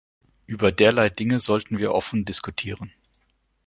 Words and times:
Über 0.47 0.71
derlei 0.71 1.11
Dinge 1.11 1.39
sollten 1.39 1.77
wir 1.77 1.93
offen 1.93 2.25
diskutieren. 2.25 2.91